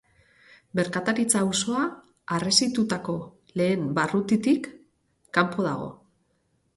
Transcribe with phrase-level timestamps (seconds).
[0.77, 1.83] Merkataritza auzoa
[2.37, 3.15] harresitutako
[3.61, 4.71] lehen barrutitik
[5.39, 5.91] kanpo dago.